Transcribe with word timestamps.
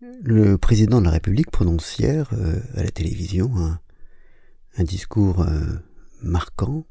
Le 0.00 0.56
président 0.58 1.00
de 1.00 1.06
la 1.06 1.10
République 1.10 1.50
prononce 1.50 1.98
hier 1.98 2.28
euh, 2.32 2.60
à 2.74 2.84
la 2.84 2.90
télévision 2.90 3.50
un, 3.56 4.84
discours 4.84 5.40
euh, 5.40 5.64
marquant 6.22 6.86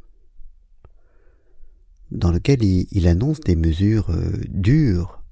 dans 2.12 2.32
lequel 2.32 2.64
il, 2.64 2.86
il 2.92 3.08
annonce 3.08 3.40
des 3.40 3.56
mesures 3.56 4.10
euh, 4.10 4.34
dures, 4.50 5.24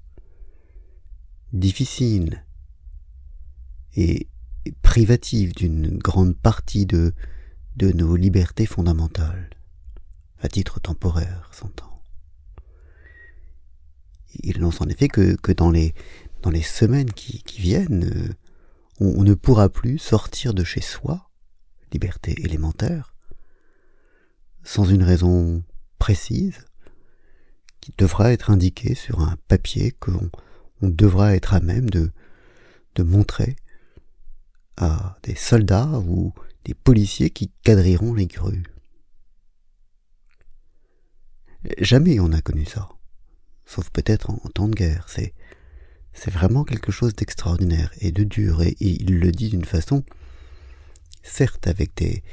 difficiles 1.51 2.45
et 3.97 4.29
privatives 4.81 5.53
d'une 5.53 5.97
grande 5.97 6.37
partie 6.37 6.85
de, 6.85 7.13
de 7.75 7.91
nos 7.91 8.15
libertés 8.15 8.65
fondamentales, 8.65 9.49
à 10.39 10.47
titre 10.47 10.79
temporaire, 10.79 11.49
s'entend. 11.51 12.01
Il 14.43 14.57
annonce 14.57 14.79
en 14.79 14.87
effet 14.87 15.09
que, 15.09 15.35
que 15.35 15.51
dans, 15.51 15.71
les, 15.71 15.93
dans 16.45 16.51
les 16.51 16.61
semaines 16.61 17.11
qui, 17.11 17.41
viennent, 17.57 18.05
euh, 18.05 18.33
on, 18.99 19.23
ne 19.23 19.33
pourra 19.33 19.67
plus 19.67 19.97
sortir 19.97 20.53
de 20.53 20.63
chez 20.63 20.79
soi, 20.79 21.31
liberté 21.91 22.39
élémentaire, 22.43 23.15
sans 24.63 24.85
une 24.85 25.01
raison 25.01 25.63
précise, 25.97 26.67
qui 27.81 27.91
devra 27.97 28.31
être 28.31 28.51
indiquée 28.51 28.93
sur 28.93 29.21
un 29.21 29.37
papier 29.47 29.91
qu'on 29.99 30.29
on 30.83 30.89
devra 30.89 31.35
être 31.35 31.55
à 31.55 31.61
même 31.61 31.89
de, 31.89 32.11
montrer 32.99 33.55
à 34.77 35.17
des 35.23 35.35
soldats 35.35 35.99
ou 36.07 36.31
des 36.63 36.75
policiers 36.75 37.31
qui 37.31 37.51
quadriront 37.63 38.13
les 38.13 38.27
grues. 38.27 38.63
Jamais 41.79 42.19
on 42.19 42.29
n'a 42.29 42.41
connu 42.41 42.65
ça, 42.65 42.87
sauf 43.65 43.89
peut-être 43.89 44.29
en 44.29 44.37
temps 44.53 44.67
de 44.67 44.75
guerre. 44.75 45.05
C'est 45.09 45.33
c'est 46.15 46.31
vraiment 46.31 46.63
quelque 46.63 46.91
chose 46.93 47.13
d'extraordinaire 47.13 47.91
et 47.99 48.11
de 48.11 48.23
dur, 48.23 48.63
et, 48.63 48.75
il 48.79 49.19
le 49.19 49.31
dit 49.31 49.49
d'une 49.49 49.65
façon, 49.65 50.03
certes 51.21 51.67
avec 51.67 51.93
des, 51.95 52.23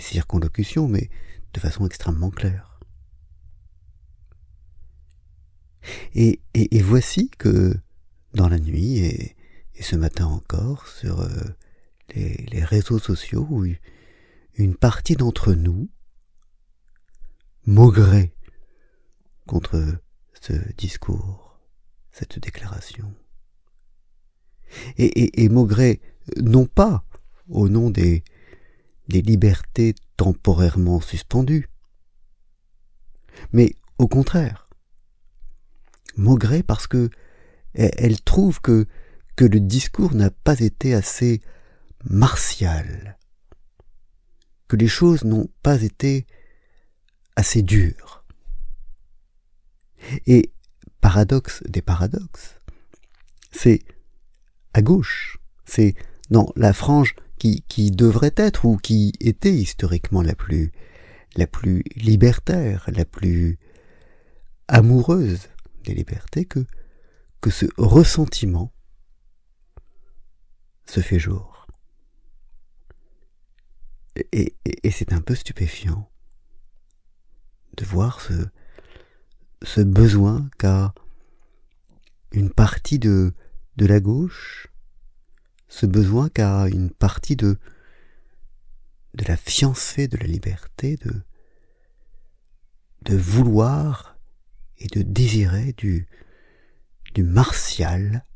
circonlocutions, 0.00 0.86
mais 0.86 1.08
de 1.54 1.60
façon 1.60 1.86
extrêmement 1.86 2.30
claire. 2.30 2.80
Et, 6.14 6.40
voici 6.82 7.30
que, 7.30 7.74
dans 8.34 8.48
la 8.48 8.58
nuit, 8.58 8.98
et, 8.98 9.36
ce 9.80 9.94
matin 9.94 10.26
encore, 10.26 10.88
sur 10.88 11.20
euh, 11.20 11.28
les, 12.14 12.64
réseaux 12.64 12.98
sociaux, 12.98 13.64
une 14.56 14.74
partie 14.74 15.14
d'entre 15.14 15.54
nous 15.54 15.88
maugrait 17.66 18.34
contre 19.46 20.00
ce 20.40 20.54
discours, 20.76 21.60
cette 22.10 22.40
déclaration 22.40 23.14
et, 24.96 25.44
et, 25.44 25.48
Maugret, 25.48 26.00
non 26.36 26.66
pas 26.66 27.04
au 27.48 27.68
nom 27.68 27.90
des, 27.90 28.22
des 29.08 29.22
libertés 29.22 29.94
temporairement 30.16 31.00
suspendues, 31.00 31.68
mais 33.52 33.74
au 33.98 34.08
contraire, 34.08 34.68
Maugret 36.16 36.62
parce 36.62 36.86
que 36.86 37.10
elle 37.74 38.20
trouve 38.20 38.60
que, 38.60 38.86
que 39.36 39.44
le 39.44 39.60
discours 39.60 40.14
n'a 40.14 40.30
pas 40.30 40.58
été 40.60 40.94
assez 40.94 41.40
martial, 42.04 43.18
que 44.66 44.76
les 44.76 44.88
choses 44.88 45.24
n'ont 45.24 45.48
pas 45.62 45.82
été 45.82 46.26
assez 47.36 47.62
dures. 47.62 48.24
Et 50.26 50.52
paradoxe 51.00 51.62
des 51.68 51.82
paradoxes, 51.82 52.56
c'est 53.52 53.80
à 54.74 54.82
gauche. 54.82 55.38
C'est 55.64 55.94
dans 56.30 56.52
la 56.56 56.72
frange 56.72 57.14
qui, 57.38 57.90
devrait 57.90 58.34
être 58.36 58.64
ou 58.64 58.76
qui 58.76 59.12
était 59.20 59.54
historiquement 59.54 60.22
la 60.22 60.34
plus, 60.34 60.72
la 61.36 61.46
plus 61.46 61.84
libertaire, 61.94 62.88
la 62.92 63.04
plus 63.04 63.58
amoureuse 64.66 65.48
des 65.84 65.94
libertés 65.94 66.44
que, 66.44 66.66
que 67.40 67.50
ce 67.50 67.66
ressentiment 67.76 68.72
se 70.86 71.00
fait 71.00 71.18
jour. 71.18 71.66
Et 74.32 74.56
c'est 74.90 75.12
un 75.12 75.20
peu 75.20 75.36
stupéfiant 75.36 76.10
de 77.76 77.84
voir 77.84 78.20
ce, 78.20 78.32
ce 79.62 79.80
besoin 79.80 80.50
qu'a 80.58 80.92
une 82.32 82.50
partie 82.50 82.98
de, 82.98 83.32
de 83.78 83.86
la 83.86 84.00
gauche 84.00 84.66
ce 85.68 85.86
besoin 85.86 86.28
qu'a 86.28 86.66
une 86.66 86.90
partie 86.90 87.36
de 87.36 87.58
de 89.14 89.24
la 89.24 89.36
fiancée 89.36 90.08
de 90.08 90.16
la 90.16 90.26
liberté 90.26 90.96
de 90.96 91.22
de 93.02 93.16
vouloir 93.16 94.18
et 94.78 94.88
de 94.88 95.02
désirer 95.02 95.74
du 95.74 96.08
du 97.14 97.22
martial 97.22 98.26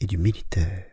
et 0.00 0.06
du 0.06 0.18
militaire. 0.18 0.86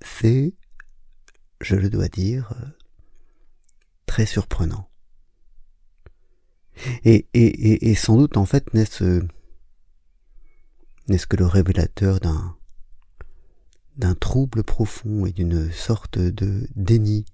C'est 0.00 0.54
je 1.60 1.74
le 1.74 1.90
dois 1.90 2.08
dire 2.08 2.54
très 4.06 4.26
surprenant 4.26 4.88
et, 7.04 7.94
sans 7.94 8.16
doute, 8.16 8.36
en 8.36 8.46
fait, 8.46 8.72
n'est-ce 8.74 9.22
n'est-ce 11.08 11.26
que 11.26 11.36
le 11.36 11.46
révélateur 11.46 12.18
d'un 12.18 12.56
d'un 13.96 14.14
trouble 14.14 14.62
profond 14.62 15.24
et 15.24 15.32
d'une 15.32 15.72
sorte 15.72 16.18
de 16.18 16.68
déni 16.76 17.24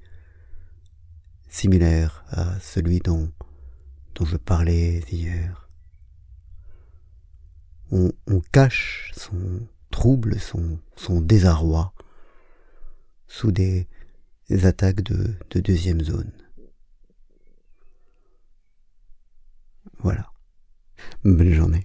similaire 1.49 2.25
à 2.29 2.59
celui 2.61 3.01
dont, 3.01 3.31
dont 4.15 4.25
je 4.25 4.37
parlais 4.37 5.03
hier. 5.11 5.69
On, 7.91 8.13
on 8.27 8.41
cache 8.41 9.13
son 9.17 9.67
trouble, 9.91 10.39
son, 10.41 10.79
son 10.97 11.21
désarroi 11.21 11.93
sous 13.27 13.53
des 13.53 13.87
attaques 14.63 15.03
de, 15.03 15.35
de 15.51 15.61
deuxième 15.61 16.03
zone. 16.03 16.33
Bonne 21.25 21.53
journée. 21.53 21.85